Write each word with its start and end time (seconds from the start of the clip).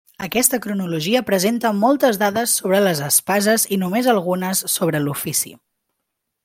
Aquesta 0.27 0.57
cronologia 0.61 1.21
presenta 1.27 1.71
moltes 1.83 2.19
dades 2.23 2.57
sobre 2.61 2.81
les 2.87 3.03
espases 3.11 3.69
i 3.77 3.81
només 3.85 4.13
algunes 4.15 4.67
sobre 4.79 5.03
l’ofici. 5.07 5.55